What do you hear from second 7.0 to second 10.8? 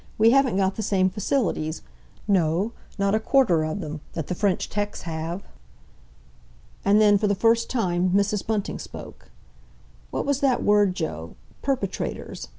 for the first time, Mrs. Bunting spoke: "What was that